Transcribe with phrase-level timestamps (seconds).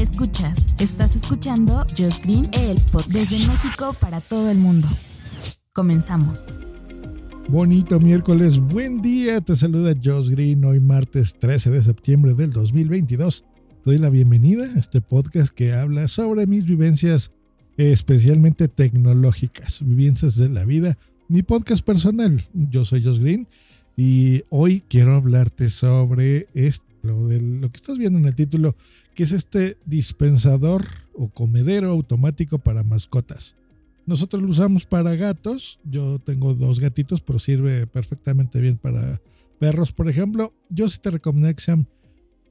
[0.00, 4.88] Escuchas, estás escuchando Just Green, el pod desde México para todo el mundo.
[5.74, 6.42] Comenzamos.
[7.50, 13.42] Bonito miércoles, buen día, te saluda Josh Green hoy martes 13 de septiembre del 2022.
[13.42, 17.32] Te doy la bienvenida a este podcast que habla sobre mis vivencias
[17.76, 20.96] especialmente tecnológicas, vivencias de la vida,
[21.28, 22.42] mi podcast personal.
[22.54, 23.46] Yo soy Josh Green
[23.98, 28.76] y hoy quiero hablarte sobre esto, lo, de lo que estás viendo en el título,
[29.14, 33.56] que es este dispensador o comedero automático para mascotas.
[34.06, 35.78] Nosotros lo usamos para gatos.
[35.84, 39.20] Yo tengo dos gatitos, pero sirve perfectamente bien para
[39.58, 39.92] perros.
[39.92, 41.86] Por ejemplo, yo sí te recomiendo que sean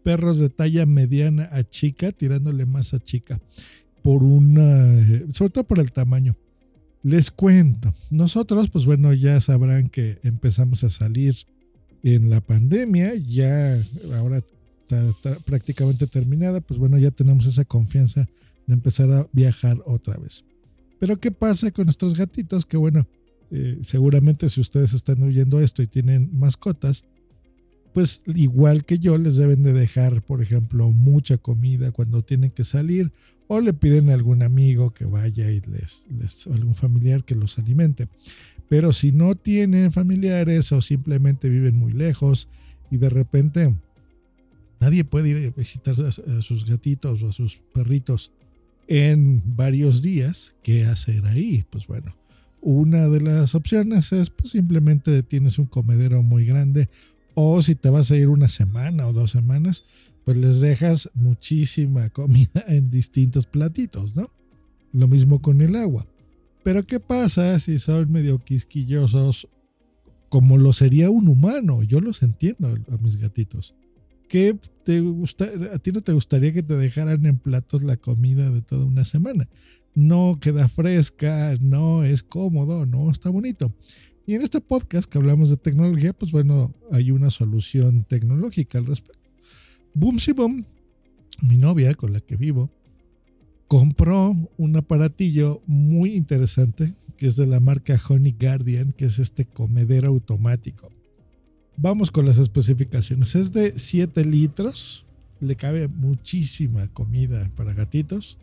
[0.04, 3.42] perros de talla mediana a chica, tirándole más a chica.
[4.02, 4.64] Por una,
[5.34, 6.38] sobre todo por el tamaño.
[7.04, 11.36] Les cuento, nosotros, pues bueno, ya sabrán que empezamos a salir
[12.04, 13.78] en la pandemia, ya
[14.16, 18.28] ahora está, está prácticamente terminada, pues bueno, ya tenemos esa confianza
[18.68, 20.46] de empezar a viajar otra vez.
[21.00, 22.66] Pero ¿qué pasa con nuestros gatitos?
[22.66, 23.08] Que bueno,
[23.52, 27.04] eh, seguramente si ustedes están oyendo esto y tienen mascotas,
[27.94, 32.64] pues igual que yo les deben de dejar, por ejemplo, mucha comida cuando tienen que
[32.64, 33.12] salir
[33.48, 37.34] o le piden a algún amigo que vaya y les, les o algún familiar que
[37.34, 38.08] los alimente.
[38.70, 42.48] Pero si no tienen familiares o simplemente viven muy lejos
[42.92, 43.76] y de repente
[44.80, 48.32] nadie puede ir a visitar a sus gatitos o a sus perritos
[48.88, 51.66] en varios días, ¿qué hacer ahí?
[51.70, 52.16] Pues bueno,
[52.62, 56.90] una de las opciones es pues simplemente tienes un comedero muy grande
[57.34, 59.84] o si te vas a ir una semana o dos semanas,
[60.26, 64.30] pues les dejas muchísima comida en distintos platitos, ¿no?
[64.92, 66.06] Lo mismo con el agua.
[66.64, 69.48] Pero ¿qué pasa si son medio quisquillosos
[70.30, 71.84] como lo sería un humano?
[71.84, 73.76] Yo los entiendo a mis gatitos.
[74.30, 78.50] ¿qué te gusta, a ti no te gustaría que te dejaran en platos la comida
[78.50, 79.50] de toda una semana?
[79.96, 83.74] No queda fresca, no es cómodo, no está bonito.
[84.26, 88.86] Y en este podcast que hablamos de tecnología, pues bueno, hay una solución tecnológica al
[88.86, 89.28] respecto.
[89.96, 90.66] Boom si Boom,
[91.42, 92.72] mi novia con la que vivo,
[93.70, 99.46] compró un aparatillo muy interesante que es de la marca Honey Guardian, que es este
[99.46, 100.92] comedero automático.
[101.78, 103.36] Vamos con las especificaciones.
[103.36, 105.06] Es de 7 litros.
[105.40, 108.40] Le cabe muchísima comida para gatitos.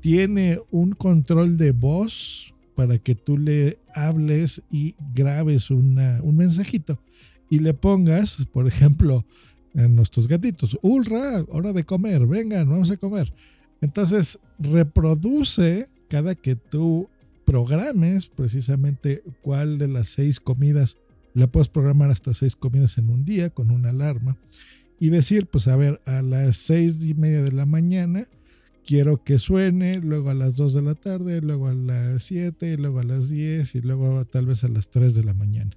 [0.00, 6.98] Tiene un control de voz para que tú le hables y grabes una, un mensajito
[7.50, 9.26] y le pongas, por ejemplo,
[9.74, 13.32] a nuestros gatitos, Ulra, hora de comer, vengan, vamos a comer.
[13.82, 17.08] Entonces reproduce cada que tú
[17.44, 20.96] programes precisamente cuál de las seis comidas
[21.34, 24.36] la puedes programar hasta seis comidas en un día con una alarma
[25.00, 28.26] y decir, pues a ver, a las seis y media de la mañana
[28.84, 33.00] quiero que suene, luego a las dos de la tarde, luego a las siete, luego
[33.00, 35.70] a las diez y luego tal vez a las tres de la mañana.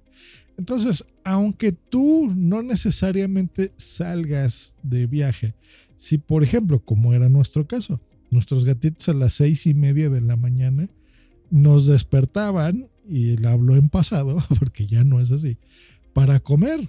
[0.58, 5.54] Entonces, aunque tú no necesariamente salgas de viaje,
[5.96, 10.20] si por ejemplo, como era nuestro caso, nuestros gatitos a las seis y media de
[10.20, 10.88] la mañana
[11.50, 15.58] nos despertaban y le hablo en pasado, porque ya no es así,
[16.12, 16.88] para comer.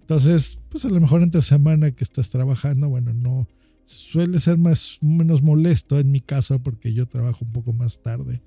[0.00, 3.46] Entonces, pues a lo mejor entre semana que estás trabajando, bueno, no
[3.84, 8.42] suele ser más menos molesto en mi caso porque yo trabajo un poco más tarde.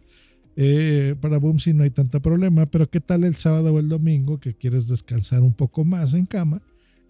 [0.58, 4.40] Eh, para Boomsy no hay tanto problema, pero ¿qué tal el sábado o el domingo
[4.40, 6.62] que quieres descansar un poco más en cama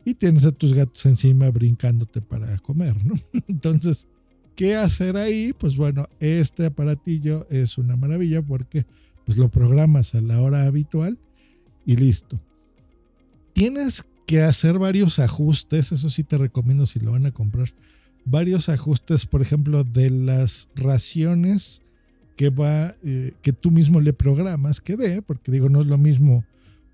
[0.05, 3.15] y tienes a tus gatos encima brincándote para comer, ¿no?
[3.47, 4.07] Entonces,
[4.55, 5.51] ¿qué hacer ahí?
[5.51, 8.85] Pues bueno, este aparatillo es una maravilla porque
[9.25, 11.17] pues lo programas a la hora habitual
[11.85, 12.39] y listo.
[13.53, 17.69] Tienes que hacer varios ajustes, eso sí te recomiendo si lo van a comprar,
[18.25, 21.81] varios ajustes, por ejemplo, de las raciones
[22.35, 25.97] que va, eh, que tú mismo le programas que dé, porque digo, no es lo
[25.97, 26.43] mismo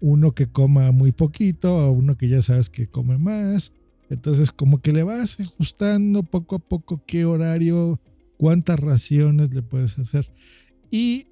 [0.02, 3.72] uno que coma muy poquito o uno que ya sabes que come más.
[4.10, 8.02] Entonces, como que le vas ajustando poco a poco qué horario,
[8.36, 10.30] cuántas raciones le puedes hacer.
[10.90, 11.28] Y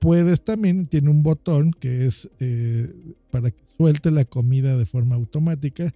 [0.00, 2.92] puedes también, tiene un botón que es eh,
[3.30, 5.94] para que suelte la comida de forma automática.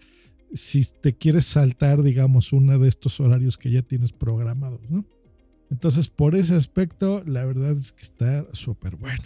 [0.52, 5.04] si te quieres saltar, digamos, uno de estos horarios que ya tienes programados, ¿no?
[5.70, 9.22] Entonces, por ese aspecto, la verdad es que está súper bueno.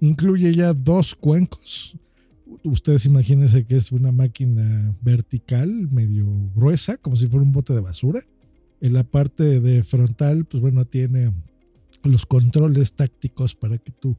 [0.00, 1.96] Incluye ya dos cuencos.
[2.64, 7.80] Ustedes imagínense que es una máquina vertical, medio gruesa, como si fuera un bote de
[7.80, 8.20] basura.
[8.80, 11.32] En la parte de frontal, pues bueno, tiene
[12.04, 14.16] los controles tácticos para que tú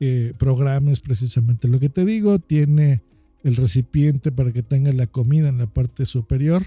[0.00, 2.38] eh, programes precisamente lo que te digo.
[2.38, 3.02] Tiene
[3.42, 6.62] el recipiente para que tenga la comida en la parte superior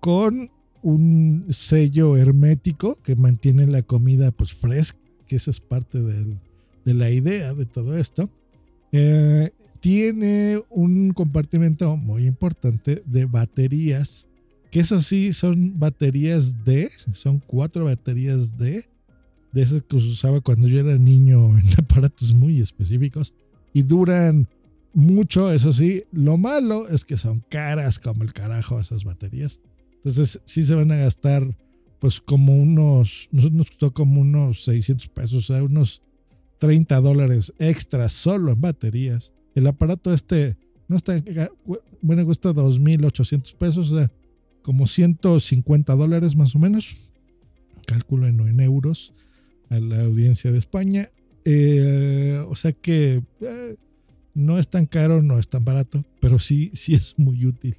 [0.00, 0.50] con
[0.82, 6.00] un sello hermético que mantiene la comida pues fresca, que esa es parte
[6.88, 8.30] de la idea de todo esto.
[8.92, 9.50] Eh,
[9.80, 14.26] tiene un compartimento muy importante de baterías,
[14.70, 18.88] que eso sí son baterías D, son cuatro baterías D,
[19.52, 23.34] de esas que se usaba cuando yo era niño en aparatos muy específicos,
[23.74, 24.48] y duran
[24.94, 26.04] mucho, eso sí.
[26.10, 29.60] Lo malo es que son caras como el carajo esas baterías.
[29.96, 31.54] Entonces sí se van a gastar
[31.98, 36.02] pues como unos, nosotros nos costó como unos 600 pesos, o sea, unos
[36.58, 39.32] 30 dólares extra solo en baterías.
[39.54, 40.56] El aparato este
[40.88, 41.22] no está,
[42.00, 44.10] bueno, cuesta 2.800 pesos, o sea,
[44.62, 47.12] como 150 dólares más o menos.
[47.86, 49.14] Cálculo en, euros
[49.70, 51.10] a la audiencia de España.
[51.44, 53.76] Eh, o sea que eh,
[54.34, 57.76] no es tan caro, no es tan barato, pero sí, sí es muy útil.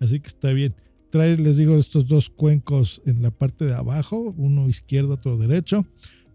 [0.00, 0.74] Así que está bien.
[1.10, 5.84] Trae, les digo, estos dos cuencos en la parte de abajo, uno izquierdo, otro derecho,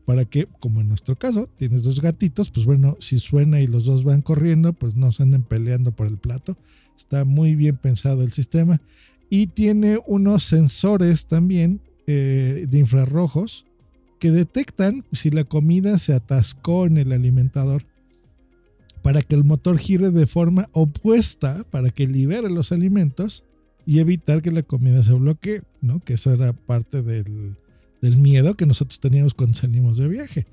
[0.06, 3.86] para que, como en nuestro caso, tienes dos gatitos, pues bueno, si suena y los
[3.86, 6.58] dos van corriendo, pues no se anden peleando por el plato.
[6.96, 8.82] Está muy bien pensado el sistema.
[9.30, 13.66] Y tiene unos sensores también eh, de infrarrojos
[14.20, 17.84] que detectan si la comida se atascó en el alimentador
[19.02, 23.44] para que el motor gire de forma opuesta, para que libere los alimentos
[23.86, 26.00] y evitar que la comida se bloquee, ¿no?
[26.00, 27.56] Que eso era parte del,
[28.14, 30.46] miedo que nosotros teníamos cuando salimos de viaje.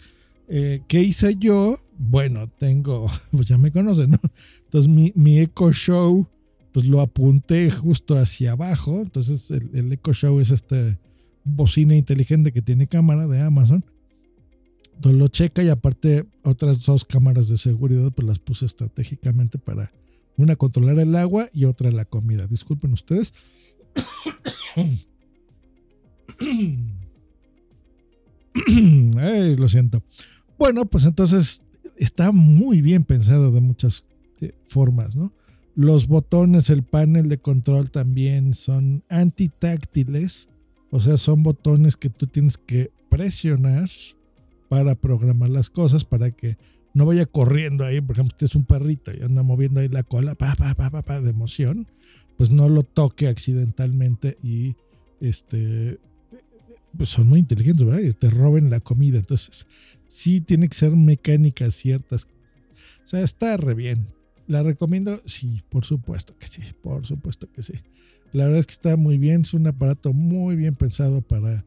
[0.48, 1.78] Eh, ¿Qué hice yo?
[1.98, 4.20] Bueno, tengo, pues ya me conocen, ¿no?
[4.64, 6.26] Entonces mi, mi Echo Show,
[6.72, 9.00] pues lo apunté justo hacia abajo.
[9.00, 10.98] Entonces el, el Echo Show es esta
[11.44, 13.84] bocina inteligente que tiene cámara de Amazon
[15.10, 19.92] lo checa y aparte otras dos cámaras de seguridad pues las puse estratégicamente para
[20.36, 22.46] una controlar el agua y otra la comida.
[22.46, 23.34] Disculpen ustedes.
[29.56, 30.02] lo siento.
[30.58, 31.62] Bueno, pues entonces
[31.96, 34.04] está muy bien pensado de muchas
[34.40, 35.32] eh, formas, ¿no?
[35.74, 40.48] Los botones, el panel de control también son antitáctiles,
[40.90, 43.88] o sea, son botones que tú tienes que presionar
[44.68, 46.58] para programar las cosas para que
[46.94, 50.02] no vaya corriendo ahí, por ejemplo, si es un perrito y anda moviendo ahí la
[50.02, 51.86] cola, pa, pa, pa, pa, pa, de emoción,
[52.36, 54.76] pues no lo toque accidentalmente y
[55.20, 55.98] este
[56.96, 58.14] pues son muy inteligentes, ¿verdad?
[58.18, 59.18] Te roben la comida.
[59.18, 59.66] Entonces,
[60.06, 62.26] sí tiene que ser mecánica ciertas.
[63.04, 64.06] O sea, está re bien.
[64.46, 65.22] ¿La recomiendo?
[65.24, 67.74] Sí, por supuesto que sí, por supuesto que sí.
[68.32, 71.64] La verdad es que está muy bien, es un aparato muy bien pensado para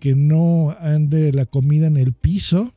[0.00, 2.72] que no ande la comida en el piso,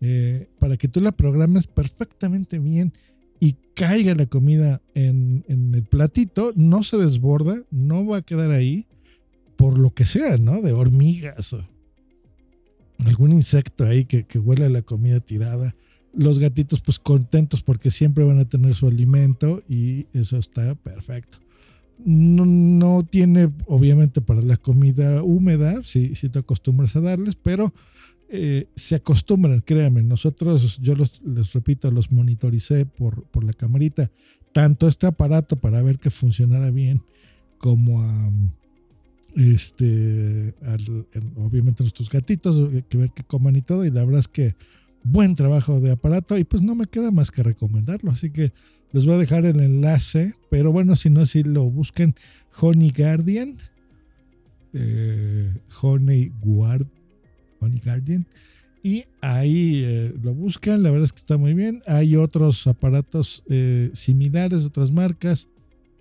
[0.00, 2.92] eh, para que tú la programes perfectamente bien
[3.40, 8.86] y caiga la comida en, el platito, no se desborda, no va a quedar ahí
[9.56, 10.62] por lo que sea, ¿no?
[10.62, 11.66] De hormigas o
[13.04, 15.74] algún insecto ahí que, huele a la comida tirada.
[16.14, 21.38] Los gatitos pues contentos porque siempre van a tener su alimento y eso está perfecto
[22.04, 27.72] no, tiene, obviamente, para la comida húmeda, si, si te acostumbras a darles, pero
[28.28, 30.02] eh, se acostumbran, créanme.
[30.02, 34.10] Nosotros, yo les repito, los monitoricé por, por la camarita,
[34.52, 37.02] tanto este aparato para ver que funcionara bien,
[37.58, 38.30] como a
[39.36, 40.54] este,
[41.36, 44.54] obviamente nuestros gatitos, que ver que coman y todo, y la verdad es que
[45.02, 48.52] buen trabajo de aparato, y pues no me queda más que recomendarlo, así que
[48.92, 52.14] les voy a dejar el enlace, pero bueno, si no, si lo busquen
[52.60, 53.56] Honey Guardian,
[54.72, 56.86] eh, Honey Guard,
[57.60, 58.26] Honey Guardian,
[58.82, 61.82] y ahí eh, lo buscan, la verdad es que está muy bien.
[61.88, 65.48] Hay otros aparatos eh, similares, otras marcas,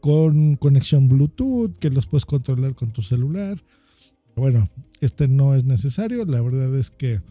[0.06, 3.58] con conexión Bluetooth, que los puedes controlar con tu celular.
[4.36, 4.70] Bueno,
[5.02, 7.22] este no es necesario, la verdad es que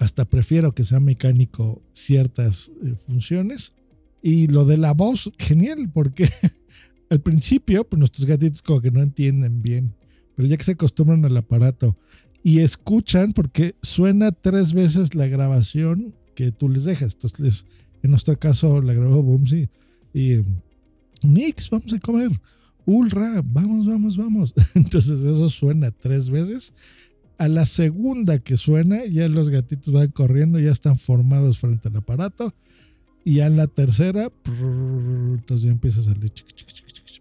[0.00, 2.72] hasta prefiero que sea mecánico ciertas
[3.06, 3.74] funciones
[4.20, 6.28] y lo de la voz, genial, porque
[7.10, 9.94] al principio, pues nuestros gatitos como que no entienden bien,
[10.34, 11.96] pero ya que se acostumbran al aparato
[12.42, 17.14] y escuchan, porque suena tres veces la grabación que tú les dejas.
[17.14, 17.66] Entonces,
[18.02, 19.68] en nuestro caso la grabó Boomsy
[20.12, 20.40] y
[21.24, 22.30] Nix, vamos a comer.
[22.84, 24.54] Ulra, vamos, vamos, vamos.
[24.74, 26.74] Entonces eso suena tres veces.
[27.38, 31.96] A la segunda que suena, ya los gatitos van corriendo, ya están formados frente al
[31.96, 32.54] aparato.
[33.24, 36.32] Y a la tercera, entonces ya empieza a salir.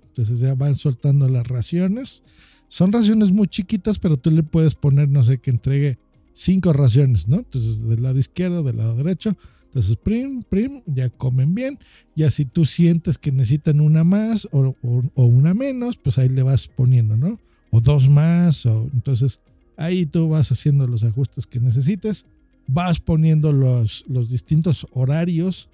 [0.07, 2.23] Entonces ya van soltando las raciones.
[2.67, 5.99] Son raciones muy chiquitas, pero tú le puedes poner, no sé, que entregue
[6.33, 7.37] cinco raciones, ¿no?
[7.37, 9.37] Entonces del lado izquierdo, del lado derecho.
[9.71, 11.79] Entonces, prim, prim, ya comen bien.
[12.13, 14.75] Ya si tú sientes que necesitan una más o,
[15.15, 17.39] una menos, pues ahí le vas poniendo, ¿no?
[17.69, 18.65] O dos más.
[18.65, 19.39] O, entonces,
[19.77, 22.25] ahí tú vas haciendo los ajustes que necesites.
[22.67, 25.69] Vas poniendo los, distintos horarios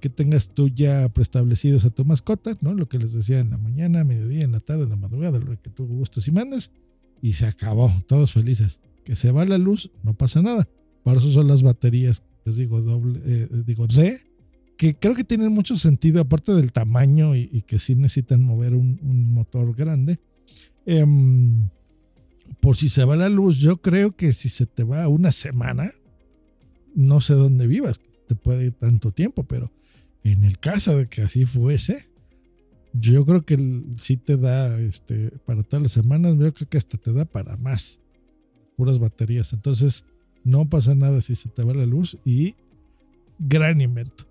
[0.00, 2.72] que tengas tú ya preestablecidos a tu mascota, ¿no?
[2.72, 5.60] Lo que les decía en la mañana, mediodía, en la tarde, en la madrugada, lo
[5.60, 6.70] que tú gustes y mandes.
[7.20, 8.80] Y se acabó, todos felices.
[9.04, 10.66] Que se va la luz, no pasa nada.
[11.04, 14.18] Para eso son las baterías les digo doble, eh, digo D,
[14.76, 19.32] que creo que tienen mucho sentido, aparte del tamaño y, que sí necesitan mover un,
[19.32, 20.18] motor grande.
[20.86, 21.68] Em,
[22.60, 25.92] por si se va la luz, yo creo que si se te va una semana,
[26.94, 29.72] no sé dónde vivas, te puede ir tanto tiempo, pero
[30.24, 32.10] en el caso de que así fuese,
[32.92, 33.56] yo creo que
[33.96, 37.56] sí te da este, para todas las semanas, yo creo que hasta te da para
[37.56, 38.00] más,
[38.76, 39.52] puras baterías.
[39.52, 40.04] Entonces,
[40.44, 42.54] no pasa nada si se te va la luz y
[43.38, 44.24] gran invento.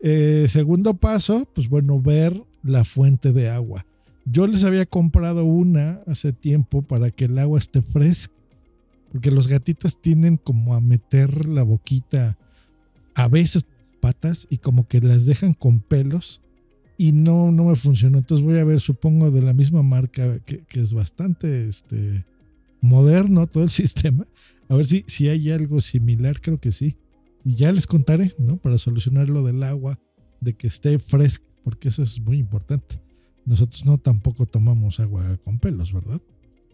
[0.00, 3.86] Eh, segundo paso, pues bueno, ver la fuente de agua.
[4.24, 8.34] Yo les había comprado una hace tiempo para que el agua esté fresca,
[9.12, 12.36] porque los gatitos tienden como a meter la boquita
[13.14, 13.66] a veces
[14.00, 16.42] patas y como que las dejan con pelos
[16.98, 18.18] y no, no me funcionó.
[18.18, 22.24] Entonces voy a ver, supongo de la misma marca que, que es bastante este,
[22.80, 24.26] moderno todo el sistema.
[24.68, 26.96] A ver si, si hay algo similar, creo que sí.
[27.44, 28.56] Y ya les contaré, ¿no?
[28.56, 30.00] Para solucionar lo del agua,
[30.40, 33.00] de que esté fresca, porque eso es muy importante.
[33.44, 36.20] Nosotros no tampoco tomamos agua con pelos, ¿verdad?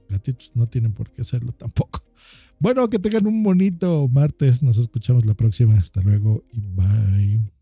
[0.09, 2.05] Gatitos no tienen por qué hacerlo tampoco.
[2.59, 4.63] Bueno, que tengan un bonito martes.
[4.63, 5.75] Nos escuchamos la próxima.
[5.75, 7.62] Hasta luego y bye.